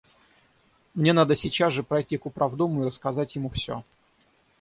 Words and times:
Мне 0.95 1.13
надо 1.13 1.35
сейчас 1.35 1.73
же 1.73 1.83
пройти 1.83 2.17
к 2.17 2.25
управдому 2.25 2.81
и 2.81 2.85
рассказать 2.87 3.35
ему 3.35 3.49
все. 3.51 3.83